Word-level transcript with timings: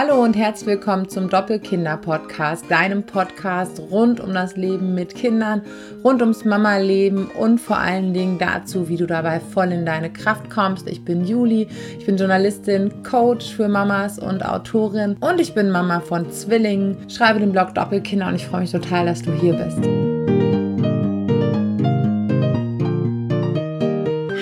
Hallo 0.00 0.22
und 0.22 0.36
herzlich 0.36 0.68
willkommen 0.68 1.08
zum 1.08 1.28
Doppelkinder-Podcast, 1.28 2.70
deinem 2.70 3.02
Podcast 3.02 3.82
rund 3.90 4.20
um 4.20 4.32
das 4.32 4.54
Leben 4.54 4.94
mit 4.94 5.16
Kindern, 5.16 5.60
rund 6.04 6.22
ums 6.22 6.44
Mama-Leben 6.44 7.26
und 7.36 7.60
vor 7.60 7.78
allen 7.78 8.14
Dingen 8.14 8.38
dazu, 8.38 8.88
wie 8.88 8.96
du 8.96 9.08
dabei 9.08 9.40
voll 9.40 9.72
in 9.72 9.84
deine 9.84 10.12
Kraft 10.12 10.50
kommst. 10.50 10.88
Ich 10.88 11.04
bin 11.04 11.24
Juli, 11.24 11.66
ich 11.98 12.06
bin 12.06 12.16
Journalistin, 12.16 13.02
Coach 13.02 13.52
für 13.52 13.66
Mamas 13.66 14.20
und 14.20 14.46
Autorin 14.46 15.16
und 15.18 15.40
ich 15.40 15.52
bin 15.52 15.68
Mama 15.68 15.98
von 15.98 16.30
Zwillingen, 16.30 16.96
schreibe 17.10 17.40
den 17.40 17.50
Blog 17.50 17.74
Doppelkinder 17.74 18.28
und 18.28 18.36
ich 18.36 18.46
freue 18.46 18.60
mich 18.60 18.70
total, 18.70 19.06
dass 19.06 19.22
du 19.22 19.32
hier 19.32 19.54
bist. 19.54 19.80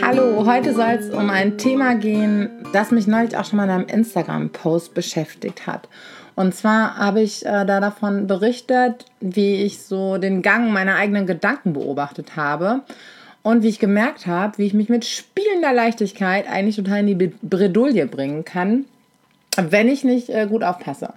Hallo, 0.03 0.45
heute 0.45 0.75
soll 0.75 0.99
es 1.01 1.09
um 1.09 1.31
ein 1.31 1.57
Thema 1.57 1.95
gehen, 1.95 2.51
das 2.77 2.91
mich 2.91 3.07
neulich 3.07 3.37
auch 3.37 3.45
schon 3.45 3.57
mal 3.57 3.65
in 3.65 3.71
einem 3.71 3.87
Instagram-Post 3.87 4.95
beschäftigt 4.95 5.67
hat. 5.67 5.89
Und 6.35 6.55
zwar 6.55 6.99
habe 6.99 7.23
ich 7.23 7.47
äh, 7.47 7.65
da 7.65 7.81
davon 7.81 8.27
berichtet, 8.27 9.07
wie 9.21 9.63
ich 9.63 9.83
so 9.83 10.19
den 10.19 10.43
Gang 10.43 10.71
meiner 10.71 10.97
eigenen 10.97 11.27
Gedanken 11.27 11.73
beobachtet 11.73 12.37
habe 12.37 12.83
und 13.43 13.63
wie 13.63 13.69
ich 13.69 13.79
gemerkt 13.79 14.27
habe, 14.27 14.59
wie 14.59 14.67
ich 14.67 14.75
mich 14.75 14.91
mit 14.91 15.07
spielender 15.07 15.73
Leichtigkeit 15.73 16.47
eigentlich 16.47 16.77
total 16.77 17.01
in 17.01 17.19
die 17.19 17.33
Bredouille 17.43 18.07
bringen 18.07 18.45
kann, 18.45 18.85
wenn 19.57 19.89
ich 19.89 20.05
nicht 20.05 20.29
äh, 20.29 20.47
gut 20.47 20.63
aufpasse. 20.63 21.15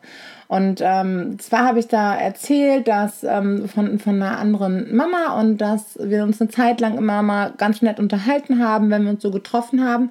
Und 0.50 0.82
ähm, 0.84 1.38
zwar 1.38 1.64
habe 1.64 1.78
ich 1.78 1.88
da 1.90 2.16
erzählt, 2.16 2.88
dass 2.88 3.24
ähm, 3.24 3.70
von, 3.70 4.00
von 4.00 4.16
einer 4.16 4.40
anderen 4.40 4.96
Mama 4.96 5.40
und 5.40 5.60
dass 5.60 5.96
wir 6.02 6.24
uns 6.24 6.42
eine 6.42 6.50
Zeit 6.50 6.82
lang 6.82 6.98
immer 6.98 7.22
mal 7.22 7.54
ganz 7.56 7.84
nett 7.84 8.00
unterhalten 8.00 8.58
haben, 8.58 8.90
wenn 8.90 9.04
wir 9.04 9.12
uns 9.12 9.22
so 9.22 9.30
getroffen 9.30 9.86
haben. 9.86 10.10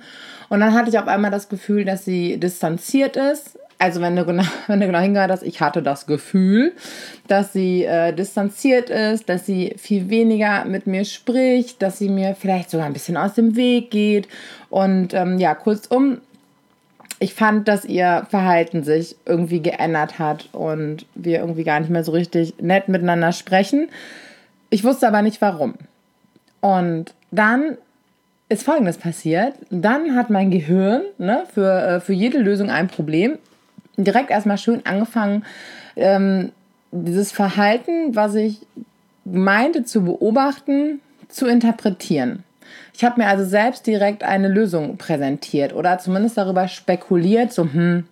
Und 0.48 0.60
dann 0.60 0.74
hatte 0.74 0.90
ich 0.90 0.98
auf 1.00 1.08
einmal 1.08 1.32
das 1.32 1.48
Gefühl, 1.48 1.84
dass 1.84 2.04
sie 2.04 2.38
distanziert 2.38 3.16
ist. 3.16 3.58
Also 3.78 4.00
wenn 4.00 4.14
du 4.14 4.24
genau, 4.24 4.44
wenn 4.68 4.78
du 4.78 4.86
genau 4.86 5.00
hingehört 5.00 5.32
hast, 5.32 5.42
ich 5.42 5.60
hatte 5.60 5.82
das 5.82 6.06
Gefühl, 6.06 6.72
dass 7.26 7.52
sie 7.52 7.82
äh, 7.82 8.12
distanziert 8.12 8.90
ist, 8.90 9.28
dass 9.28 9.44
sie 9.44 9.74
viel 9.76 10.08
weniger 10.08 10.64
mit 10.66 10.86
mir 10.86 11.04
spricht, 11.04 11.82
dass 11.82 11.98
sie 11.98 12.08
mir 12.08 12.36
vielleicht 12.36 12.70
sogar 12.70 12.86
ein 12.86 12.92
bisschen 12.92 13.16
aus 13.16 13.34
dem 13.34 13.56
Weg 13.56 13.90
geht. 13.90 14.28
Und 14.70 15.14
ähm, 15.14 15.38
ja, 15.38 15.56
kurzum, 15.56 16.18
ich 17.20 17.34
fand, 17.34 17.68
dass 17.68 17.84
ihr 17.84 18.26
Verhalten 18.30 18.84
sich 18.84 19.16
irgendwie 19.26 19.60
geändert 19.60 20.18
hat 20.18 20.48
und 20.52 21.06
wir 21.14 21.40
irgendwie 21.40 21.64
gar 21.64 21.80
nicht 21.80 21.90
mehr 21.90 22.04
so 22.04 22.12
richtig 22.12 22.54
nett 22.60 22.88
miteinander 22.88 23.32
sprechen. 23.32 23.88
Ich 24.70 24.84
wusste 24.84 25.08
aber 25.08 25.22
nicht 25.22 25.40
warum. 25.40 25.74
Und 26.60 27.14
dann 27.30 27.76
ist 28.48 28.62
Folgendes 28.62 28.98
passiert. 28.98 29.54
Dann 29.70 30.14
hat 30.14 30.30
mein 30.30 30.50
Gehirn 30.50 31.02
ne, 31.18 31.44
für, 31.52 31.82
äh, 31.82 32.00
für 32.00 32.12
jede 32.12 32.38
Lösung 32.38 32.70
ein 32.70 32.88
Problem 32.88 33.38
direkt 33.96 34.30
erstmal 34.30 34.58
schön 34.58 34.86
angefangen, 34.86 35.44
ähm, 35.96 36.52
dieses 36.92 37.32
Verhalten, 37.32 38.14
was 38.14 38.34
ich 38.34 38.60
meinte 39.24 39.84
zu 39.84 40.04
beobachten, 40.04 41.00
zu 41.28 41.46
interpretieren. 41.46 42.44
Ich 42.94 43.04
habe 43.04 43.20
mir 43.20 43.28
also 43.28 43.44
selbst 43.44 43.86
direkt 43.86 44.22
eine 44.22 44.48
Lösung 44.48 44.96
präsentiert 44.96 45.72
oder 45.72 45.98
zumindest 45.98 46.36
darüber 46.36 46.68
spekuliert, 46.68 47.52
so, 47.52 47.64
hm, 47.64 48.04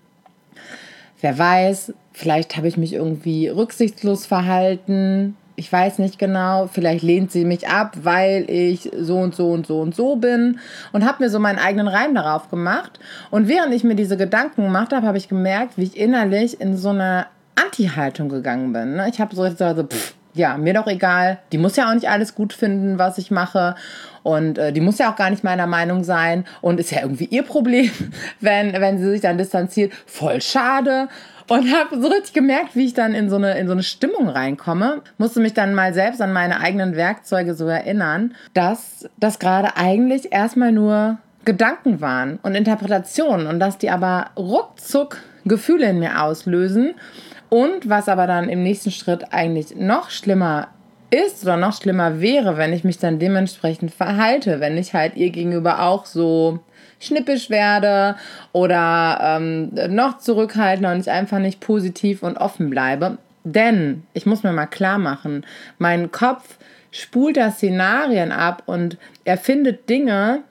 wer 1.20 1.38
weiß, 1.38 1.92
vielleicht 2.12 2.56
habe 2.56 2.68
ich 2.68 2.77
mich 2.77 2.92
irgendwie 2.92 3.48
rücksichtslos 3.48 4.27
verhalten, 4.27 5.36
ich 5.56 5.72
weiß 5.72 5.98
nicht 5.98 6.18
genau, 6.18 6.68
vielleicht 6.70 7.02
lehnt 7.02 7.32
sie 7.32 7.44
mich 7.44 7.66
ab, 7.68 7.96
weil 8.02 8.48
ich 8.48 8.90
so 8.98 9.18
und 9.18 9.34
so 9.34 9.50
und 9.50 9.66
so 9.66 9.80
und 9.80 9.94
so 9.94 10.16
bin 10.16 10.60
und 10.92 11.06
habe 11.06 11.24
mir 11.24 11.30
so 11.30 11.40
meinen 11.40 11.58
eigenen 11.58 11.88
Reim 11.88 12.14
darauf 12.14 12.50
gemacht. 12.50 13.00
Und 13.30 13.48
während 13.48 13.72
ich 13.74 13.82
mir 13.82 13.94
diese 13.94 14.18
Gedanken 14.18 14.64
gemacht 14.64 14.92
habe, 14.92 15.06
habe 15.06 15.18
ich 15.18 15.28
gemerkt, 15.28 15.78
wie 15.78 15.84
ich 15.84 15.96
innerlich 15.96 16.61
in 16.61 16.77
so 16.77 16.90
eine 16.90 17.27
Anti-Haltung 17.56 18.28
gegangen 18.28 18.72
bin. 18.72 18.96
Ne? 18.96 19.08
Ich 19.08 19.18
habe 19.18 19.34
so, 19.34 19.48
so 19.48 19.84
pff, 19.84 20.14
ja, 20.36 20.57
mir 20.57 20.74
doch 20.74 20.86
egal. 20.86 21.39
Die 21.52 21.58
muss 21.58 21.77
ja 21.77 21.89
auch 21.89 21.95
nicht 21.95 22.08
alles 22.08 22.35
gut 22.35 22.52
finden, 22.52 22.98
was 22.98 23.19
ich 23.19 23.30
mache. 23.30 23.74
Und 24.23 24.58
äh, 24.58 24.73
die 24.73 24.80
muss 24.80 24.98
ja 24.98 25.11
auch 25.11 25.17
gar 25.17 25.30
nicht 25.30 25.45
meiner 25.45 25.67
Meinung 25.67 26.05
sein. 26.05 26.45
Und 26.61 26.80
ist 26.80 26.91
ja 26.91 27.02
irgendwie 27.02 27.27
ihr 27.27 27.42
Problem, 27.42 27.91
wenn, 28.41 28.73
wenn 28.75 28.98
sie 28.98 29.11
sich 29.11 29.20
dann 29.20 29.39
distanziert. 29.39 29.92
Voll 30.07 30.41
schade. 30.41 31.08
Und 31.48 31.73
habe 31.73 32.01
so 32.01 32.08
richtig 32.08 32.33
gemerkt, 32.33 32.75
wie 32.75 32.86
ich 32.86 32.95
dann 32.95 33.14
in 33.14 33.30
so, 33.30 33.36
eine, 33.36 33.57
in 33.57 33.67
so 33.67 33.73
eine 33.73 33.85
Stimmung 33.85 34.29
reinkomme. 34.29 35.02
Musste 35.17 35.41
mich 35.41 35.55
dann 35.55 35.75
mal 35.75 35.95
selbst 35.95 36.20
an 36.20 36.33
meine 36.33 36.61
eigenen 36.61 36.96
Werkzeuge 36.96 37.55
so 37.55 37.67
erinnern, 37.67 38.35
dass 38.52 39.08
das 39.17 39.39
gerade 39.39 39.77
eigentlich 39.77 40.33
erstmal 40.33 40.73
nur 40.73 41.19
Gedanken 41.45 42.01
waren 42.01 42.41
und 42.42 42.57
Interpretationen 42.57 43.46
und 43.46 43.61
dass 43.61 43.79
die 43.79 43.91
aber 43.91 44.30
ruckzuck 44.36 45.19
Gefühle 45.45 45.89
in 45.89 46.01
mir 46.01 46.20
auslösen 46.20 46.95
und 47.48 47.89
was 47.89 48.08
aber 48.08 48.27
dann 48.27 48.48
im 48.48 48.62
nächsten 48.62 48.90
Schritt 48.90 49.33
eigentlich 49.33 49.74
noch 49.77 50.11
schlimmer 50.11 50.68
ist 51.11 51.45
oder 51.45 51.57
noch 51.57 51.80
schlimmer 51.80 52.20
wäre, 52.20 52.57
wenn 52.57 52.73
ich 52.73 52.84
mich 52.84 52.98
dann 52.98 53.18
dementsprechend 53.18 53.92
verhalte, 53.92 54.61
wenn 54.61 54.77
ich 54.77 54.95
halt 54.95 55.17
ihr 55.17 55.30
gegenüber 55.30 55.83
auch 55.83 56.05
so 56.05 56.61
schnippisch 56.98 57.51
werde 57.51 58.17
oder 58.52 59.18
ähm, 59.23 59.70
noch 59.95 60.18
zurückhaltender 60.18 60.92
und 60.92 61.01
ich 61.01 61.11
einfach 61.11 61.39
nicht 61.39 61.61
positiv 61.61 62.23
und 62.23 62.39
offen 62.39 62.70
bleibe. 62.70 63.18
Denn 63.45 64.02
ich 64.13 64.27
muss 64.27 64.42
mir 64.42 64.52
mal 64.52 64.67
klar 64.67 64.98
machen, 64.98 65.45
mein 65.78 66.11
Kopf 66.11 66.57
spult 66.90 67.36
da 67.36 67.51
Szenarien 67.51 68.33
ab 68.33 68.64
und 68.67 68.96
erfindet 69.24 69.89
Dinge, 69.89 70.42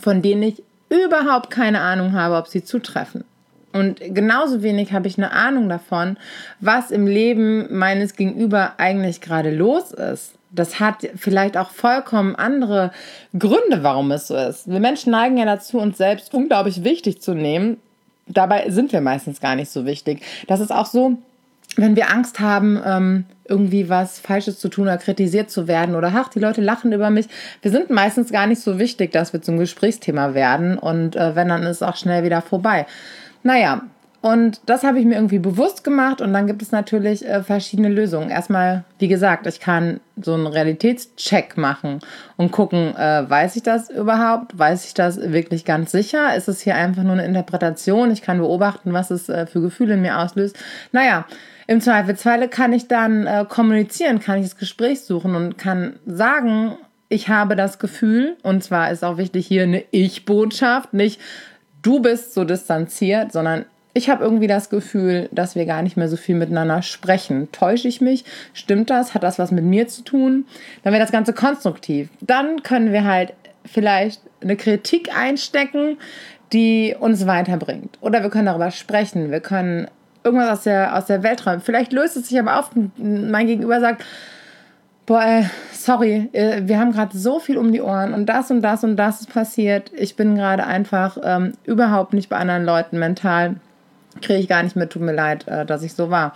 von 0.00 0.22
denen 0.22 0.42
ich 0.42 0.62
überhaupt 0.88 1.50
keine 1.50 1.80
Ahnung 1.80 2.12
habe, 2.12 2.36
ob 2.36 2.46
sie 2.46 2.62
zutreffen. 2.62 3.24
Und 3.72 4.00
genauso 4.00 4.62
wenig 4.62 4.92
habe 4.92 5.08
ich 5.08 5.16
eine 5.16 5.32
Ahnung 5.32 5.68
davon, 5.68 6.16
was 6.60 6.90
im 6.90 7.06
Leben 7.06 7.66
meines 7.76 8.16
Gegenüber 8.16 8.74
eigentlich 8.78 9.20
gerade 9.20 9.50
los 9.50 9.92
ist. 9.92 10.34
Das 10.50 10.80
hat 10.80 11.08
vielleicht 11.16 11.56
auch 11.56 11.70
vollkommen 11.70 12.36
andere 12.36 12.92
Gründe, 13.38 13.82
warum 13.82 14.10
es 14.10 14.28
so 14.28 14.36
ist. 14.36 14.70
Wir 14.70 14.80
Menschen 14.80 15.12
neigen 15.12 15.38
ja 15.38 15.46
dazu, 15.46 15.78
uns 15.78 15.96
selbst 15.96 16.34
unglaublich 16.34 16.84
wichtig 16.84 17.22
zu 17.22 17.32
nehmen. 17.32 17.78
Dabei 18.26 18.68
sind 18.68 18.92
wir 18.92 19.00
meistens 19.00 19.40
gar 19.40 19.56
nicht 19.56 19.70
so 19.70 19.86
wichtig. 19.86 20.22
Das 20.46 20.60
ist 20.60 20.70
auch 20.70 20.86
so, 20.86 21.16
wenn 21.76 21.96
wir 21.96 22.10
Angst 22.10 22.40
haben, 22.40 22.80
ähm, 22.84 23.24
irgendwie 23.48 23.88
was 23.88 24.18
Falsches 24.18 24.58
zu 24.58 24.68
tun 24.68 24.84
oder 24.84 24.98
kritisiert 24.98 25.50
zu 25.50 25.68
werden 25.68 25.94
oder 25.94 26.12
ach, 26.14 26.28
die 26.28 26.38
Leute 26.38 26.60
lachen 26.60 26.92
über 26.92 27.10
mich. 27.10 27.26
Wir 27.60 27.70
sind 27.70 27.90
meistens 27.90 28.30
gar 28.30 28.46
nicht 28.46 28.60
so 28.60 28.78
wichtig, 28.78 29.12
dass 29.12 29.32
wir 29.32 29.42
zum 29.42 29.58
Gesprächsthema 29.58 30.34
werden 30.34 30.78
und 30.78 31.16
äh, 31.16 31.34
wenn, 31.34 31.48
dann 31.48 31.62
ist 31.62 31.76
es 31.76 31.82
auch 31.82 31.96
schnell 31.96 32.24
wieder 32.24 32.42
vorbei. 32.42 32.86
Naja, 33.42 33.82
und 34.22 34.60
das 34.66 34.84
habe 34.84 35.00
ich 35.00 35.04
mir 35.04 35.16
irgendwie 35.16 35.40
bewusst 35.40 35.82
gemacht 35.82 36.20
und 36.20 36.32
dann 36.32 36.46
gibt 36.46 36.62
es 36.62 36.70
natürlich 36.70 37.26
äh, 37.26 37.42
verschiedene 37.42 37.88
Lösungen. 37.88 38.30
Erstmal, 38.30 38.84
wie 39.00 39.08
gesagt, 39.08 39.48
ich 39.48 39.58
kann 39.58 39.98
so 40.16 40.34
einen 40.34 40.46
Realitätscheck 40.46 41.56
machen 41.56 41.98
und 42.36 42.52
gucken, 42.52 42.94
äh, 42.96 43.28
weiß 43.28 43.56
ich 43.56 43.64
das 43.64 43.90
überhaupt? 43.90 44.56
Weiß 44.56 44.86
ich 44.86 44.94
das 44.94 45.32
wirklich 45.32 45.64
ganz 45.64 45.90
sicher? 45.90 46.36
Ist 46.36 46.46
es 46.46 46.60
hier 46.60 46.76
einfach 46.76 47.02
nur 47.02 47.14
eine 47.14 47.24
Interpretation? 47.24 48.12
Ich 48.12 48.22
kann 48.22 48.38
beobachten, 48.38 48.92
was 48.92 49.10
es 49.10 49.28
äh, 49.28 49.46
für 49.46 49.60
Gefühle 49.60 49.94
in 49.94 50.02
mir 50.02 50.16
auslöst. 50.16 50.56
Naja, 50.92 51.26
im 51.66 51.80
Zweifelsfalle 51.80 52.46
kann 52.46 52.72
ich 52.72 52.86
dann 52.86 53.26
äh, 53.26 53.44
kommunizieren, 53.48 54.20
kann 54.20 54.38
ich 54.38 54.44
das 54.44 54.56
Gespräch 54.56 55.00
suchen 55.00 55.34
und 55.34 55.58
kann 55.58 55.98
sagen, 56.06 56.78
ich 57.08 57.28
habe 57.28 57.56
das 57.56 57.80
Gefühl, 57.80 58.36
und 58.42 58.62
zwar 58.62 58.90
ist 58.90 59.04
auch 59.04 59.18
wichtig 59.18 59.46
hier 59.46 59.64
eine 59.64 59.84
Ich-Botschaft, 59.90 60.94
nicht 60.94 61.20
du 61.82 62.00
bist 62.00 62.34
so 62.34 62.44
distanziert, 62.44 63.32
sondern 63.32 63.66
ich 63.94 64.08
habe 64.08 64.24
irgendwie 64.24 64.46
das 64.46 64.70
Gefühl, 64.70 65.28
dass 65.32 65.54
wir 65.54 65.66
gar 65.66 65.82
nicht 65.82 65.96
mehr 65.96 66.08
so 66.08 66.16
viel 66.16 66.34
miteinander 66.34 66.80
sprechen. 66.82 67.52
Täusche 67.52 67.88
ich 67.88 68.00
mich? 68.00 68.24
Stimmt 68.54 68.88
das? 68.88 69.12
Hat 69.12 69.22
das 69.22 69.38
was 69.38 69.50
mit 69.50 69.64
mir 69.64 69.86
zu 69.86 70.02
tun? 70.02 70.46
Dann 70.82 70.94
wäre 70.94 71.02
das 71.02 71.12
Ganze 71.12 71.34
konstruktiv. 71.34 72.08
Dann 72.20 72.62
können 72.62 72.92
wir 72.92 73.04
halt 73.04 73.34
vielleicht 73.66 74.22
eine 74.40 74.56
Kritik 74.56 75.14
einstecken, 75.14 75.98
die 76.52 76.96
uns 76.98 77.26
weiterbringt. 77.26 77.98
Oder 78.00 78.22
wir 78.22 78.30
können 78.30 78.46
darüber 78.46 78.70
sprechen. 78.70 79.30
Wir 79.30 79.40
können 79.40 79.88
irgendwas 80.24 80.58
aus 80.58 80.64
der, 80.64 80.96
aus 80.96 81.06
der 81.06 81.22
Welt 81.22 81.44
räumen. 81.46 81.60
Vielleicht 81.60 81.92
löst 81.92 82.16
es 82.16 82.28
sich 82.28 82.38
aber 82.38 82.58
auf, 82.58 82.70
mein 82.96 83.46
Gegenüber 83.46 83.80
sagt, 83.80 84.04
boah, 85.06 85.22
ey, 85.22 85.46
sorry, 85.72 86.28
äh, 86.32 86.62
wir 86.64 86.78
haben 86.78 86.92
gerade 86.92 87.16
so 87.16 87.40
viel 87.40 87.58
um 87.58 87.72
die 87.72 87.82
Ohren 87.82 88.14
und 88.14 88.26
das 88.26 88.50
und 88.50 88.62
das 88.62 88.84
und 88.84 88.96
das 88.96 89.20
ist 89.20 89.32
passiert. 89.32 89.90
Ich 89.94 90.16
bin 90.16 90.36
gerade 90.36 90.64
einfach 90.64 91.18
ähm, 91.22 91.52
überhaupt 91.64 92.12
nicht 92.12 92.28
bei 92.28 92.36
anderen 92.36 92.64
Leuten 92.64 92.98
mental. 92.98 93.56
Kriege 94.20 94.38
ich 94.38 94.48
gar 94.48 94.62
nicht 94.62 94.76
mehr, 94.76 94.88
tut 94.88 95.02
mir 95.02 95.14
leid, 95.14 95.48
äh, 95.48 95.66
dass 95.66 95.82
ich 95.82 95.94
so 95.94 96.10
war. 96.10 96.34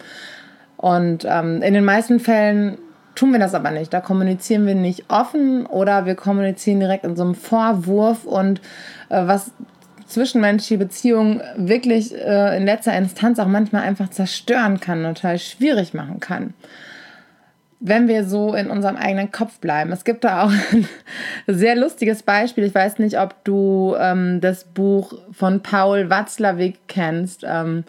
Und 0.76 1.24
ähm, 1.28 1.62
in 1.62 1.74
den 1.74 1.84
meisten 1.84 2.20
Fällen 2.20 2.78
tun 3.14 3.32
wir 3.32 3.38
das 3.38 3.54
aber 3.54 3.70
nicht. 3.70 3.92
Da 3.92 4.00
kommunizieren 4.00 4.66
wir 4.66 4.74
nicht 4.74 5.04
offen 5.08 5.64
oder 5.66 6.04
wir 6.04 6.16
kommunizieren 6.16 6.80
direkt 6.80 7.04
in 7.04 7.16
so 7.16 7.22
einem 7.22 7.34
Vorwurf 7.34 8.24
und 8.24 8.60
äh, 9.08 9.26
was 9.26 9.52
zwischenmenschliche 10.06 10.78
Beziehungen 10.78 11.40
wirklich 11.56 12.14
äh, 12.14 12.56
in 12.56 12.64
letzter 12.64 12.96
Instanz 12.96 13.38
auch 13.38 13.46
manchmal 13.46 13.82
einfach 13.82 14.10
zerstören 14.10 14.80
kann 14.80 15.04
und 15.04 15.16
total 15.16 15.38
schwierig 15.38 15.94
machen 15.94 16.20
kann 16.20 16.54
wenn 17.80 18.08
wir 18.08 18.24
so 18.24 18.54
in 18.54 18.70
unserem 18.70 18.96
eigenen 18.96 19.30
Kopf 19.30 19.58
bleiben. 19.58 19.92
Es 19.92 20.04
gibt 20.04 20.24
da 20.24 20.44
auch 20.44 20.52
ein 20.68 20.88
sehr 21.46 21.76
lustiges 21.76 22.22
Beispiel. 22.22 22.64
Ich 22.64 22.74
weiß 22.74 22.98
nicht, 22.98 23.18
ob 23.18 23.44
du 23.44 23.94
ähm, 23.98 24.40
das 24.40 24.64
Buch 24.64 25.12
von 25.32 25.62
Paul 25.62 26.08
Watzlawick 26.08 26.78
kennst. 26.88 27.44
Ähm, 27.46 27.84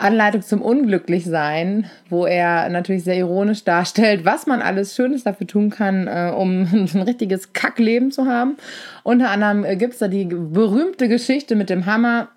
Anleitung 0.00 0.40
zum 0.40 0.62
Unglücklichsein, 0.62 1.90
wo 2.08 2.24
er 2.24 2.68
natürlich 2.70 3.04
sehr 3.04 3.16
ironisch 3.16 3.64
darstellt, 3.64 4.24
was 4.24 4.46
man 4.46 4.62
alles 4.62 4.94
Schönes 4.94 5.24
dafür 5.24 5.46
tun 5.46 5.68
kann, 5.70 6.06
äh, 6.06 6.32
um 6.34 6.66
ein 6.72 7.02
richtiges 7.02 7.52
Kackleben 7.52 8.10
zu 8.10 8.26
haben. 8.26 8.56
Unter 9.02 9.30
anderem 9.30 9.64
äh, 9.64 9.76
gibt 9.76 9.94
es 9.94 9.98
da 9.98 10.08
die 10.08 10.24
berühmte 10.24 11.08
Geschichte 11.08 11.54
mit 11.54 11.70
dem 11.70 11.86
Hammer. 11.86 12.28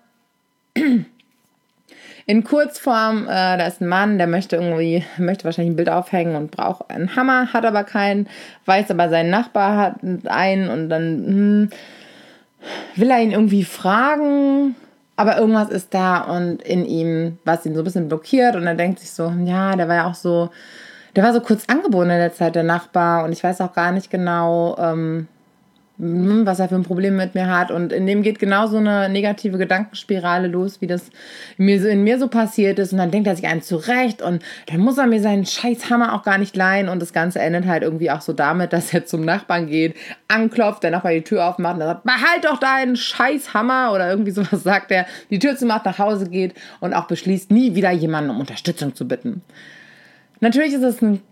In 2.26 2.42
Kurzform, 2.42 3.24
äh, 3.24 3.58
da 3.58 3.66
ist 3.66 3.82
ein 3.82 3.88
Mann, 3.88 4.16
der 4.16 4.26
möchte 4.26 4.56
irgendwie, 4.56 5.04
möchte 5.18 5.44
wahrscheinlich 5.44 5.72
ein 5.72 5.76
Bild 5.76 5.90
aufhängen 5.90 6.36
und 6.36 6.50
braucht 6.50 6.90
einen 6.90 7.14
Hammer, 7.16 7.52
hat 7.52 7.66
aber 7.66 7.84
keinen, 7.84 8.28
weiß 8.64 8.90
aber, 8.90 9.10
sein 9.10 9.28
Nachbar 9.28 9.76
hat 9.76 9.96
einen 10.26 10.70
und 10.70 10.88
dann 10.88 11.04
hm, 11.26 11.70
will 12.96 13.10
er 13.10 13.20
ihn 13.20 13.32
irgendwie 13.32 13.64
fragen, 13.64 14.74
aber 15.16 15.36
irgendwas 15.36 15.68
ist 15.68 15.92
da 15.92 16.22
und 16.22 16.62
in 16.62 16.86
ihm, 16.86 17.38
was 17.44 17.66
ihn 17.66 17.74
so 17.74 17.82
ein 17.82 17.84
bisschen 17.84 18.08
blockiert 18.08 18.56
und 18.56 18.66
er 18.66 18.74
denkt 18.74 19.00
sich 19.00 19.10
so, 19.10 19.30
ja, 19.44 19.76
der 19.76 19.88
war 19.88 19.94
ja 19.94 20.06
auch 20.06 20.14
so, 20.14 20.50
der 21.14 21.24
war 21.24 21.34
so 21.34 21.40
kurz 21.40 21.64
angebunden 21.68 22.10
in 22.10 22.18
der 22.18 22.32
Zeit, 22.32 22.54
der 22.54 22.62
Nachbar 22.62 23.24
und 23.24 23.32
ich 23.32 23.44
weiß 23.44 23.60
auch 23.60 23.74
gar 23.74 23.92
nicht 23.92 24.10
genau, 24.10 24.76
ähm, 24.78 24.94
hm, 24.94 25.28
was 25.96 26.58
er 26.58 26.68
für 26.68 26.74
ein 26.74 26.82
Problem 26.82 27.16
mit 27.16 27.34
mir 27.36 27.46
hat. 27.46 27.70
Und 27.70 27.92
in 27.92 28.06
dem 28.06 28.22
geht 28.22 28.40
genau 28.40 28.66
so 28.66 28.78
eine 28.78 29.08
negative 29.08 29.58
Gedankenspirale 29.58 30.48
los, 30.48 30.80
wie 30.80 30.88
das 30.88 31.10
in 31.56 32.02
mir, 32.02 32.18
so, 32.18 32.26
passiert 32.26 32.80
ist. 32.80 32.92
Und 32.92 32.98
dann 32.98 33.12
denkt 33.12 33.28
er 33.28 33.36
sich 33.36 33.46
einen 33.46 33.62
zurecht 33.62 34.20
und 34.20 34.42
dann 34.66 34.80
muss 34.80 34.98
er 34.98 35.06
mir 35.06 35.20
seinen 35.20 35.46
scheiß 35.46 35.90
Hammer 35.90 36.14
auch 36.14 36.24
gar 36.24 36.38
nicht 36.38 36.56
leihen. 36.56 36.88
Und 36.88 37.00
das 37.00 37.12
Ganze 37.12 37.38
endet 37.38 37.66
halt 37.66 37.84
irgendwie 37.84 38.10
auch 38.10 38.20
so 38.20 38.32
damit, 38.32 38.72
dass 38.72 38.92
er 38.92 39.06
zum 39.06 39.24
Nachbarn 39.24 39.68
geht, 39.68 39.94
anklopft, 40.26 40.82
der 40.82 40.90
Nachbar 40.90 41.12
die 41.12 41.22
Tür 41.22 41.46
aufmacht 41.46 41.76
und 41.76 41.82
er 41.82 41.88
sagt, 41.88 42.04
behalt 42.04 42.44
doch 42.44 42.58
deinen 42.58 42.96
scheiß 42.96 43.54
Hammer 43.54 43.92
oder 43.92 44.10
irgendwie 44.10 44.32
sowas 44.32 44.62
sagt 44.64 44.90
er, 44.90 45.06
die 45.30 45.38
Tür 45.38 45.56
zumacht, 45.56 45.84
nach 45.84 45.98
Hause 45.98 46.28
geht 46.28 46.54
und 46.80 46.92
auch 46.92 47.06
beschließt, 47.06 47.52
nie 47.52 47.76
wieder 47.76 47.92
jemanden 47.92 48.30
um 48.30 48.40
Unterstützung 48.40 48.96
zu 48.96 49.06
bitten. 49.06 49.42
Natürlich 50.40 50.74
ist 50.74 50.82
es 50.82 51.00
ein 51.00 51.22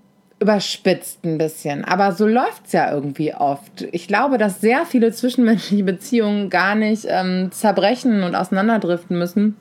überspitzt 0.43 1.25
ein 1.25 1.39
bisschen. 1.39 1.85
Aber 1.85 2.13
so 2.13 2.27
läuft 2.27 2.67
es 2.67 2.73
ja 2.73 2.93
irgendwie 2.93 3.33
oft. 3.33 3.87
Ich 3.93 4.09
glaube, 4.09 4.37
dass 4.37 4.61
sehr 4.61 4.85
viele 4.85 5.13
zwischenmenschliche 5.13 5.85
Beziehungen 5.85 6.51
gar 6.51 6.75
nicht 6.75 7.07
ähm, 7.09 7.51
zerbrechen 7.53 8.25
und 8.25 8.35
auseinanderdriften 8.35 9.17
müssen, 9.17 9.57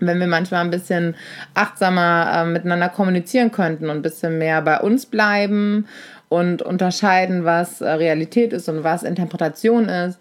wenn 0.00 0.20
wir 0.20 0.26
manchmal 0.26 0.60
ein 0.64 0.70
bisschen 0.70 1.16
achtsamer 1.54 2.30
äh, 2.32 2.44
miteinander 2.44 2.90
kommunizieren 2.90 3.50
könnten 3.50 3.84
und 3.88 3.96
ein 3.96 4.02
bisschen 4.02 4.38
mehr 4.38 4.60
bei 4.62 4.80
uns 4.80 5.06
bleiben 5.06 5.86
und 6.28 6.62
unterscheiden, 6.62 7.44
was 7.44 7.80
äh, 7.80 7.88
Realität 7.88 8.52
ist 8.52 8.68
und 8.68 8.84
was 8.84 9.02
Interpretation 9.02 9.88
ist 9.88 10.20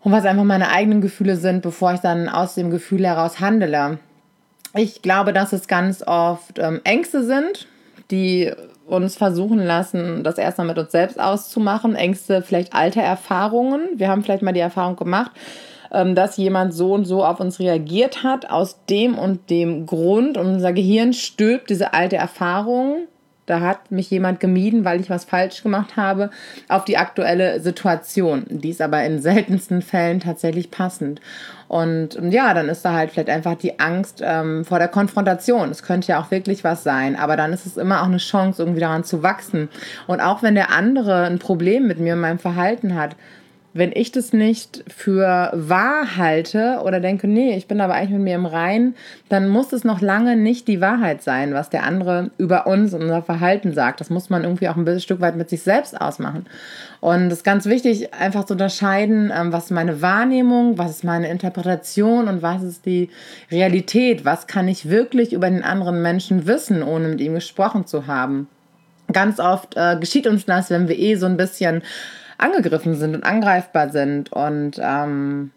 und 0.00 0.12
was 0.12 0.24
einfach 0.24 0.44
meine 0.44 0.70
eigenen 0.70 1.00
Gefühle 1.00 1.36
sind, 1.36 1.62
bevor 1.62 1.92
ich 1.92 2.00
dann 2.00 2.28
aus 2.28 2.54
dem 2.54 2.70
Gefühl 2.70 3.04
heraus 3.04 3.40
handele. 3.40 3.98
Ich 4.74 5.02
glaube, 5.02 5.32
dass 5.32 5.52
es 5.52 5.66
ganz 5.66 6.06
oft 6.06 6.58
ähm, 6.58 6.80
Ängste 6.84 7.24
sind, 7.24 7.66
die 8.10 8.52
uns 8.88 9.16
versuchen 9.16 9.58
lassen, 9.58 10.24
das 10.24 10.38
erstmal 10.38 10.66
mit 10.66 10.78
uns 10.78 10.92
selbst 10.92 11.20
auszumachen. 11.20 11.94
Ängste, 11.94 12.42
vielleicht 12.42 12.74
alte 12.74 13.00
Erfahrungen. 13.00 13.88
Wir 13.94 14.08
haben 14.08 14.22
vielleicht 14.22 14.42
mal 14.42 14.52
die 14.52 14.60
Erfahrung 14.60 14.96
gemacht, 14.96 15.32
ähm, 15.92 16.14
dass 16.14 16.36
jemand 16.36 16.74
so 16.74 16.92
und 16.94 17.04
so 17.04 17.24
auf 17.24 17.40
uns 17.40 17.58
reagiert 17.58 18.22
hat, 18.22 18.50
aus 18.50 18.84
dem 18.86 19.18
und 19.18 19.50
dem 19.50 19.86
Grund. 19.86 20.36
Und 20.36 20.46
unser 20.46 20.72
Gehirn 20.72 21.12
stülpt 21.12 21.70
diese 21.70 21.92
alte 21.92 22.16
Erfahrung 22.16 23.06
da 23.48 23.60
hat 23.60 23.90
mich 23.90 24.10
jemand 24.10 24.40
gemieden, 24.40 24.84
weil 24.84 25.00
ich 25.00 25.10
was 25.10 25.24
falsch 25.24 25.62
gemacht 25.62 25.96
habe, 25.96 26.30
auf 26.68 26.84
die 26.84 26.96
aktuelle 26.96 27.60
Situation. 27.60 28.44
Die 28.48 28.70
ist 28.70 28.80
aber 28.80 29.04
in 29.04 29.20
seltensten 29.20 29.82
Fällen 29.82 30.20
tatsächlich 30.20 30.70
passend. 30.70 31.20
Und 31.68 32.18
ja, 32.30 32.54
dann 32.54 32.68
ist 32.68 32.84
da 32.84 32.94
halt 32.94 33.10
vielleicht 33.10 33.28
einfach 33.28 33.54
die 33.54 33.78
Angst 33.78 34.22
ähm, 34.24 34.64
vor 34.64 34.78
der 34.78 34.88
Konfrontation. 34.88 35.70
Es 35.70 35.82
könnte 35.82 36.08
ja 36.08 36.20
auch 36.20 36.30
wirklich 36.30 36.64
was 36.64 36.82
sein, 36.82 37.14
aber 37.14 37.36
dann 37.36 37.52
ist 37.52 37.66
es 37.66 37.76
immer 37.76 38.00
auch 38.02 38.06
eine 38.06 38.16
Chance, 38.16 38.62
irgendwie 38.62 38.80
daran 38.80 39.04
zu 39.04 39.22
wachsen. 39.22 39.68
Und 40.06 40.20
auch 40.20 40.42
wenn 40.42 40.54
der 40.54 40.70
andere 40.70 41.24
ein 41.24 41.38
Problem 41.38 41.86
mit 41.86 41.98
mir 41.98 42.14
und 42.14 42.20
meinem 42.20 42.38
Verhalten 42.38 42.94
hat, 42.94 43.16
wenn 43.74 43.92
ich 43.92 44.12
das 44.12 44.32
nicht 44.32 44.82
für 44.88 45.50
wahr 45.52 46.16
halte 46.16 46.80
oder 46.84 47.00
denke, 47.00 47.28
nee, 47.28 47.54
ich 47.54 47.68
bin 47.68 47.80
aber 47.80 47.94
eigentlich 47.94 48.16
mit 48.16 48.22
mir 48.22 48.34
im 48.34 48.46
Rein, 48.46 48.94
dann 49.28 49.48
muss 49.48 49.72
es 49.72 49.84
noch 49.84 50.00
lange 50.00 50.36
nicht 50.36 50.68
die 50.68 50.80
Wahrheit 50.80 51.22
sein, 51.22 51.52
was 51.52 51.68
der 51.68 51.84
andere 51.84 52.30
über 52.38 52.66
uns 52.66 52.94
und 52.94 53.02
unser 53.02 53.22
Verhalten 53.22 53.74
sagt. 53.74 54.00
Das 54.00 54.10
muss 54.10 54.30
man 54.30 54.44
irgendwie 54.44 54.68
auch 54.68 54.76
ein 54.76 55.00
Stück 55.00 55.20
weit 55.20 55.36
mit 55.36 55.50
sich 55.50 55.62
selbst 55.62 56.00
ausmachen. 56.00 56.46
Und 57.00 57.26
es 57.26 57.38
ist 57.38 57.44
ganz 57.44 57.66
wichtig, 57.66 58.14
einfach 58.14 58.44
zu 58.44 58.54
unterscheiden, 58.54 59.30
ähm, 59.34 59.52
was 59.52 59.66
ist 59.66 59.70
meine 59.70 60.00
Wahrnehmung, 60.00 60.78
was 60.78 60.90
ist 60.90 61.04
meine 61.04 61.28
Interpretation 61.28 62.26
und 62.26 62.42
was 62.42 62.62
ist 62.62 62.86
die 62.86 63.10
Realität. 63.50 64.24
Was 64.24 64.46
kann 64.46 64.66
ich 64.66 64.88
wirklich 64.88 65.32
über 65.32 65.48
den 65.50 65.62
anderen 65.62 66.00
Menschen 66.02 66.46
wissen, 66.46 66.82
ohne 66.82 67.08
mit 67.08 67.20
ihm 67.20 67.34
gesprochen 67.34 67.86
zu 67.86 68.06
haben. 68.06 68.48
Ganz 69.12 69.40
oft 69.40 69.76
äh, 69.76 69.96
geschieht 70.00 70.26
uns 70.26 70.46
das, 70.46 70.70
wenn 70.70 70.88
wir 70.88 70.98
eh 70.98 71.14
so 71.14 71.26
ein 71.26 71.36
bisschen 71.36 71.82
angegriffen 72.38 72.94
sind 72.94 73.14
und 73.14 73.24
angreifbar 73.24 73.90
sind. 73.90 74.32
Und 74.32 74.80
ähm, 74.80 75.50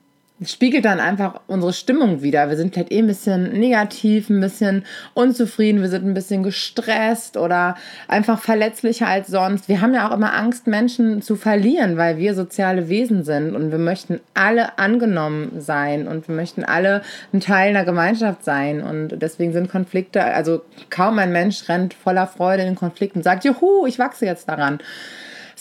spiegelt 0.45 0.85
dann 0.85 0.99
einfach 0.99 1.41
unsere 1.47 1.73
Stimmung 1.73 2.21
wieder. 2.21 2.49
Wir 2.49 2.57
sind 2.57 2.73
vielleicht 2.73 2.91
eh 2.91 2.99
ein 2.99 3.07
bisschen 3.07 3.59
negativ, 3.59 4.29
ein 4.29 4.41
bisschen 4.41 4.85
unzufrieden, 5.13 5.81
wir 5.81 5.89
sind 5.89 6.05
ein 6.05 6.13
bisschen 6.13 6.41
gestresst 6.41 7.37
oder 7.37 7.75
einfach 8.07 8.39
verletzlicher 8.39 9.07
als 9.07 9.27
sonst. 9.27 9.67
Wir 9.67 9.81
haben 9.81 9.93
ja 9.93 10.07
auch 10.07 10.13
immer 10.13 10.33
Angst, 10.33 10.65
Menschen 10.65 11.21
zu 11.21 11.35
verlieren, 11.35 11.97
weil 11.97 12.17
wir 12.17 12.33
soziale 12.33 12.89
Wesen 12.89 13.23
sind 13.23 13.55
und 13.55 13.71
wir 13.71 13.77
möchten 13.77 14.19
alle 14.33 14.79
angenommen 14.79 15.59
sein 15.59 16.07
und 16.07 16.27
wir 16.27 16.35
möchten 16.35 16.63
alle 16.63 17.03
ein 17.33 17.39
Teil 17.39 17.69
einer 17.69 17.85
Gemeinschaft 17.85 18.43
sein. 18.43 18.81
Und 18.81 19.21
deswegen 19.21 19.53
sind 19.53 19.69
Konflikte, 19.69 20.23
also 20.23 20.61
kaum 20.89 21.19
ein 21.19 21.31
Mensch 21.31 21.69
rennt 21.69 21.93
voller 21.93 22.25
Freude 22.25 22.63
in 22.63 22.69
den 22.69 22.75
Konflikt 22.75 23.15
und 23.15 23.23
sagt, 23.23 23.45
juhu, 23.45 23.85
ich 23.85 23.99
wachse 23.99 24.25
jetzt 24.25 24.49
daran 24.49 24.79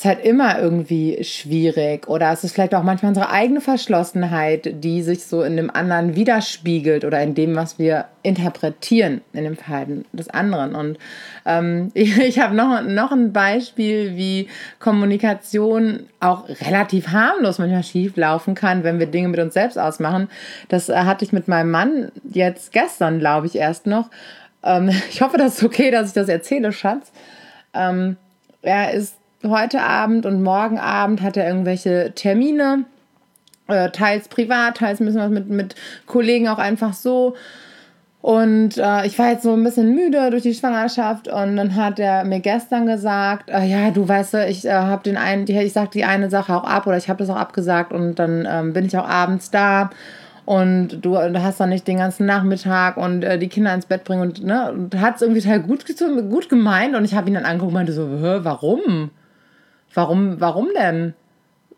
ist 0.01 0.07
halt 0.07 0.25
immer 0.25 0.59
irgendwie 0.59 1.23
schwierig. 1.25 2.09
Oder 2.09 2.33
es 2.33 2.43
ist 2.43 2.55
vielleicht 2.55 2.75
auch 2.75 2.83
manchmal 2.83 3.11
unsere 3.11 3.29
eigene 3.29 3.61
Verschlossenheit, 3.61 4.83
die 4.83 5.03
sich 5.03 5.27
so 5.27 5.43
in 5.43 5.59
dem 5.59 5.69
anderen 5.69 6.17
widerspiegelt 6.17 7.05
oder 7.05 7.23
in 7.23 7.35
dem, 7.35 7.55
was 7.55 7.79
wir 7.79 8.07
interpretieren 8.23 9.21
in 9.35 9.45
dem 9.45 9.59
Verhalten 9.59 10.07
des 10.15 10.31
anderen. 10.31 10.75
Und 10.75 10.99
ähm, 11.45 11.91
ich, 11.95 12.17
ich 12.17 12.39
habe 12.39 12.57
noch, 12.57 12.81
noch 12.81 13.13
ein 13.13 13.35
Beispiel, 13.35 14.17
wie 14.17 14.49
Kommunikation 14.79 16.07
auch 16.19 16.49
relativ 16.49 17.09
harmlos 17.09 17.59
manchmal 17.59 17.85
schief 17.85 18.17
laufen 18.17 18.55
kann, 18.55 18.85
wenn 18.85 19.01
wir 19.01 19.07
Dinge 19.07 19.29
mit 19.29 19.41
uns 19.41 19.53
selbst 19.53 19.79
ausmachen. 19.79 20.31
Das 20.71 20.89
äh, 20.89 20.95
hatte 20.97 21.27
ich 21.27 21.35
mit 21.35 21.47
meinem 21.47 21.71
Mann 21.71 22.11
jetzt 22.25 22.73
gestern, 22.73 23.19
glaube 23.19 23.49
ich, 23.49 23.57
erst 23.57 23.87
noch. 23.87 24.09
Ähm, 24.63 24.89
ich 25.11 25.21
hoffe, 25.21 25.37
das 25.37 25.59
ist 25.59 25.63
okay, 25.63 25.91
dass 25.91 26.09
ich 26.09 26.15
das 26.15 26.31
erzähle, 26.31 26.73
Schatz. 26.73 27.13
Ähm, 27.75 28.17
er 28.63 28.93
ist 28.95 29.20
heute 29.45 29.83
Abend 29.83 30.27
und 30.27 30.43
morgen 30.43 30.79
Abend 30.79 31.23
hat 31.23 31.37
er 31.37 31.47
irgendwelche 31.47 32.13
Termine, 32.15 32.85
äh, 33.69 33.91
teils 33.91 34.29
privat, 34.29 34.79
teils 34.79 35.01
müssen 35.01 35.19
wir 35.19 35.29
mit, 35.29 35.49
mit 35.49 35.75
Kollegen 36.07 36.49
auch 36.49 36.59
einfach 36.59 36.93
so. 36.93 37.35
Und 38.23 38.77
äh, 38.77 39.07
ich 39.07 39.19
war 39.19 39.31
jetzt 39.31 39.45
so 39.45 39.55
ein 39.55 39.65
bisschen 39.65 39.95
müde 39.95 40.31
durch 40.31 40.43
die 40.43 40.53
Schwangerschaft 40.53 41.29
und 41.29 41.57
dann 41.57 41.75
hat 41.75 41.99
er 41.99 42.25
mir 42.25 42.41
gestern 42.41 42.87
gesagt, 42.87 43.49
äh, 43.49 43.65
ja, 43.65 43.91
du 43.91 44.07
weißt, 44.07 44.35
ich 44.49 44.67
äh, 44.67 44.73
habe 44.73 45.03
den 45.03 45.17
einen, 45.17 45.47
die, 45.47 45.59
ich 45.59 45.73
sag 45.73 45.91
die 45.93 46.05
eine 46.05 46.29
Sache 46.29 46.55
auch 46.55 46.65
ab 46.65 46.87
oder 46.87 46.99
ich 46.99 47.09
habe 47.09 47.21
das 47.21 47.31
auch 47.31 47.37
abgesagt 47.37 47.95
und 47.95 48.17
dann 48.17 48.47
ähm, 48.51 48.75
bin 48.75 48.85
ich 48.85 48.99
auch 48.99 49.09
abends 49.09 49.51
da 49.51 49.89
und 50.45 51.01
du, 51.01 51.17
hast 51.17 51.61
dann 51.61 51.71
nicht 51.71 51.89
den 51.89 51.97
ganzen 51.97 52.27
Nachmittag 52.27 52.99
und 52.99 53.23
äh, 53.23 53.39
die 53.39 53.49
Kinder 53.49 53.73
ins 53.73 53.87
Bett 53.87 54.05
bringen 54.05 54.21
und 54.21 54.45
ne, 54.45 54.71
und 54.71 55.01
hat 55.01 55.17
es 55.17 55.23
irgendwie 55.23 55.41
total 55.41 55.61
gut, 55.61 55.87
gut 56.29 56.51
gemeint 56.51 56.95
und 56.97 57.07
ich 57.07 57.15
habe 57.15 57.29
ihn 57.29 57.35
dann 57.35 57.47
angeguckt 57.47 57.69
und 57.69 57.75
meinte 57.75 57.95
so, 57.95 58.07
warum? 58.11 59.11
Warum, 59.95 60.41
warum 60.41 60.69
denn? 60.75 61.15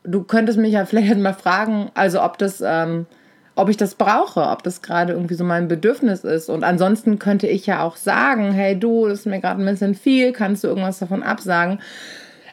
Du 0.05 0.25
könntest 0.25 0.59
mich 0.59 0.73
ja 0.73 0.85
vielleicht 0.87 1.17
mal 1.19 1.35
fragen, 1.35 1.91
also 1.95 2.23
ob 2.23 2.39
das, 2.39 2.63
ähm, 2.65 3.07
ob 3.55 3.69
ich 3.69 3.77
das 3.77 3.95
brauche, 3.95 4.49
ob 4.49 4.63
das 4.63 4.83
gerade 4.83 5.13
irgendwie 5.13 5.35
so 5.35 5.45
mein 5.45 5.69
Bedürfnis 5.69 6.25
ist. 6.25 6.49
Und 6.49 6.65
ansonsten 6.65 7.19
könnte 7.19 7.47
ich 7.47 7.67
ja 7.67 7.83
auch 7.83 7.97
sagen, 7.97 8.53
hey 8.53 8.79
du, 8.79 9.09
das 9.09 9.21
ist 9.21 9.27
mir 9.27 9.41
gerade 9.41 9.63
ein 9.63 9.67
bisschen 9.67 9.95
viel, 9.95 10.33
kannst 10.33 10.65
du 10.65 10.69
irgendwas 10.69 10.99
davon 10.99 11.23
absagen? 11.23 11.81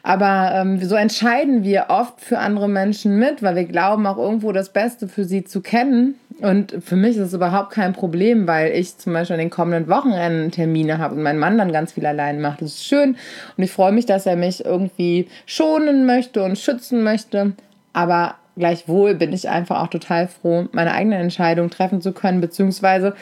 Aber 0.02 0.52
ähm, 0.54 0.82
so 0.82 0.94
entscheiden 0.94 1.62
wir 1.62 1.86
oft 1.88 2.20
für 2.20 2.38
andere 2.38 2.68
Menschen 2.68 3.18
mit, 3.18 3.42
weil 3.42 3.56
wir 3.56 3.64
glauben 3.64 4.06
auch 4.06 4.16
irgendwo 4.16 4.52
das 4.52 4.72
Beste 4.72 5.08
für 5.08 5.24
sie 5.24 5.44
zu 5.44 5.60
kennen. 5.60 6.14
Und 6.40 6.76
für 6.80 6.96
mich 6.96 7.16
ist 7.16 7.28
es 7.28 7.34
überhaupt 7.34 7.70
kein 7.70 7.92
Problem, 7.92 8.46
weil 8.46 8.72
ich 8.72 8.96
zum 8.96 9.12
Beispiel 9.12 9.34
an 9.34 9.40
den 9.40 9.50
kommenden 9.50 9.88
Wochenenden 9.88 10.50
Termine 10.50 10.98
habe 10.98 11.14
und 11.14 11.22
mein 11.22 11.38
Mann 11.38 11.58
dann 11.58 11.72
ganz 11.72 11.92
viel 11.92 12.06
allein 12.06 12.40
macht. 12.40 12.62
Das 12.62 12.70
ist 12.70 12.84
schön 12.84 13.16
und 13.56 13.64
ich 13.64 13.70
freue 13.70 13.92
mich, 13.92 14.06
dass 14.06 14.24
er 14.24 14.36
mich 14.36 14.64
irgendwie 14.64 15.28
schonen 15.44 16.06
möchte 16.06 16.42
und 16.42 16.58
schützen 16.58 17.02
möchte. 17.02 17.52
Aber 17.92 18.36
gleichwohl 18.56 19.14
bin 19.14 19.32
ich 19.32 19.48
einfach 19.50 19.82
auch 19.82 19.88
total 19.88 20.28
froh, 20.28 20.66
meine 20.72 20.92
eigene 20.92 21.16
Entscheidung 21.16 21.68
treffen 21.68 22.00
zu 22.00 22.12
können, 22.12 22.40
beziehungsweise 22.40 23.14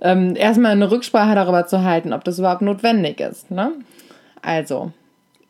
ähm, 0.00 0.34
erstmal 0.34 0.72
eine 0.72 0.90
Rücksprache 0.90 1.36
darüber 1.36 1.66
zu 1.66 1.84
halten, 1.84 2.12
ob 2.12 2.24
das 2.24 2.40
überhaupt 2.40 2.62
notwendig 2.62 3.20
ist. 3.20 3.52
Ne? 3.52 3.72
Also, 4.42 4.92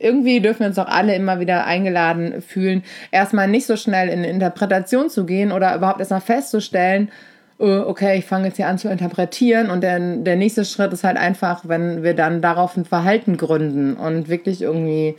irgendwie 0.03 0.41
dürfen 0.41 0.61
wir 0.61 0.67
uns 0.69 0.79
auch 0.79 0.89
alle 0.89 1.15
immer 1.15 1.41
wieder 1.41 1.65
eingeladen 1.65 2.43
fühlen, 2.43 2.83
erstmal 3.11 3.49
nicht 3.49 3.67
so 3.67 3.77
schnell 3.77 4.09
in 4.09 4.25
Interpretation 4.25 5.11
zu 5.11 5.25
gehen 5.25 5.53
oder 5.53 5.75
überhaupt 5.75 6.01
erstmal 6.01 6.21
festzustellen, 6.21 7.11
oh, 7.59 7.85
okay, 7.87 8.19
ich 8.19 8.25
fange 8.25 8.49
jetzt 8.49 8.57
hier 8.57 8.69
an 8.69 8.79
zu 8.79 8.89
interpretieren 8.89 9.71
und 9.71 9.83
der, 9.83 9.99
der 9.99 10.37
nächste 10.37 10.65
Schritt 10.65 10.93
ist 10.93 11.05
halt 11.05 11.17
einfach, 11.17 11.63
wenn 11.69 12.03
wir 12.03 12.15
dann 12.15 12.43
darauf 12.43 12.77
ein 12.77 12.85
Verhalten 12.85 13.37
gründen 13.37 13.95
und 13.95 14.29
wirklich 14.29 14.63
irgendwie 14.63 15.17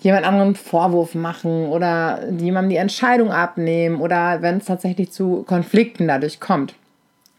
jemand 0.00 0.24
anderem 0.24 0.48
einen 0.48 0.56
Vorwurf 0.56 1.14
machen 1.14 1.66
oder 1.66 2.20
jemandem 2.38 2.70
die 2.70 2.76
Entscheidung 2.76 3.30
abnehmen 3.30 4.00
oder 4.00 4.40
wenn 4.40 4.58
es 4.58 4.64
tatsächlich 4.64 5.12
zu 5.12 5.44
Konflikten 5.46 6.08
dadurch 6.08 6.40
kommt. 6.40 6.74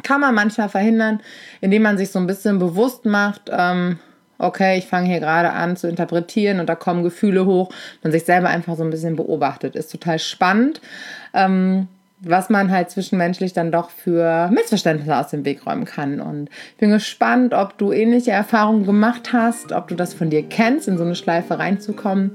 Kann 0.04 0.22
man 0.22 0.36
manchmal 0.36 0.70
verhindern, 0.70 1.22
indem 1.62 1.84
man 1.84 1.98
sich 1.98 2.12
so 2.12 2.20
ein 2.20 2.28
bisschen 2.28 2.60
bewusst 2.60 3.06
macht, 3.06 3.50
ähm, 3.52 4.00
okay, 4.42 4.78
ich 4.78 4.88
fange 4.88 5.08
hier 5.08 5.20
gerade 5.20 5.52
an 5.52 5.78
zu 5.78 5.88
interpretieren 5.88 6.60
und 6.60 6.68
da 6.68 6.76
kommen 6.76 7.04
Gefühle 7.04 7.46
hoch, 7.46 7.70
man 8.04 8.12
sich 8.12 8.26
selber 8.26 8.50
einfach 8.50 8.76
so 8.76 8.84
ein 8.84 8.90
bisschen 8.90 9.16
beobachtet. 9.16 9.76
Ist 9.76 9.92
total 9.92 10.20
spannend. 10.20 10.82
Ähm, 11.34 11.88
was 12.24 12.50
man 12.50 12.72
halt 12.72 12.92
zwischenmenschlich 12.92 13.54
dann 13.54 13.72
doch 13.72 13.90
für 13.90 14.50
Missverständnisse 14.52 15.16
aus 15.16 15.30
dem 15.30 15.44
Weg 15.44 15.66
räumen 15.66 15.86
kann. 15.86 16.22
Und 16.22 16.50
ich 16.74 16.78
bin 16.78 16.92
gespannt, 16.92 17.54
ob 17.54 17.78
du 17.78 17.92
ähnliche 17.92 18.32
Erfahrungen 18.32 18.86
gemacht 18.86 19.34
hast, 19.34 19.72
ob 19.72 19.88
du 19.88 19.96
das 19.96 20.14
von 20.14 20.30
dir 20.30 20.44
kennst, 20.44 20.88
in 20.88 20.98
so 20.98 21.04
eine 21.04 21.16
Schleife 21.16 21.58
reinzukommen. 21.58 22.32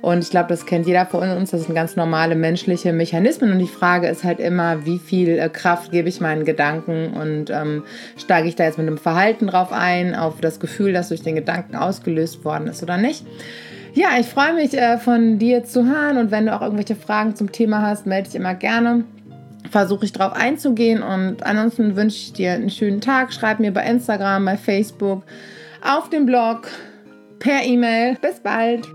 Und 0.00 0.20
ich 0.20 0.30
glaube, 0.30 0.48
das 0.48 0.66
kennt 0.66 0.86
jeder 0.86 1.06
von 1.06 1.28
uns. 1.28 1.50
Das 1.50 1.64
sind 1.64 1.74
ganz 1.74 1.96
normale 1.96 2.34
menschliche 2.34 2.92
Mechanismen. 2.92 3.52
Und 3.52 3.58
die 3.58 3.66
Frage 3.66 4.08
ist 4.08 4.24
halt 4.24 4.40
immer, 4.40 4.84
wie 4.84 4.98
viel 4.98 5.38
äh, 5.38 5.48
Kraft 5.48 5.90
gebe 5.90 6.08
ich 6.08 6.20
meinen 6.20 6.44
Gedanken 6.44 7.12
und 7.14 7.50
ähm, 7.50 7.84
steige 8.16 8.48
ich 8.48 8.56
da 8.56 8.64
jetzt 8.64 8.78
mit 8.78 8.86
einem 8.86 8.98
Verhalten 8.98 9.48
drauf 9.48 9.72
ein, 9.72 10.14
auf 10.14 10.40
das 10.40 10.60
Gefühl, 10.60 10.92
das 10.92 11.08
durch 11.08 11.22
den 11.22 11.34
Gedanken 11.34 11.76
ausgelöst 11.76 12.44
worden 12.44 12.68
ist 12.68 12.82
oder 12.82 12.96
nicht. 12.96 13.24
Ja, 13.94 14.10
ich 14.20 14.26
freue 14.26 14.54
mich 14.54 14.74
äh, 14.74 14.98
von 14.98 15.38
dir 15.38 15.64
zu 15.64 15.84
hören 15.84 16.18
und 16.18 16.30
wenn 16.30 16.46
du 16.46 16.54
auch 16.54 16.62
irgendwelche 16.62 16.94
Fragen 16.94 17.34
zum 17.34 17.50
Thema 17.50 17.82
hast, 17.82 18.06
melde 18.06 18.28
dich 18.28 18.36
immer 18.36 18.54
gerne 18.54 19.04
versuche 19.70 20.04
ich 20.04 20.12
darauf 20.12 20.34
einzugehen. 20.34 21.02
Und 21.02 21.44
ansonsten 21.44 21.96
wünsche 21.96 22.16
ich 22.16 22.32
dir 22.32 22.52
einen 22.52 22.70
schönen 22.70 23.00
Tag. 23.00 23.32
Schreib 23.32 23.60
mir 23.60 23.72
bei 23.72 23.84
Instagram, 23.84 24.44
bei 24.44 24.56
Facebook, 24.56 25.22
auf 25.82 26.10
dem 26.10 26.26
Blog, 26.26 26.68
per 27.38 27.62
E-Mail. 27.64 28.16
Bis 28.20 28.40
bald. 28.40 28.86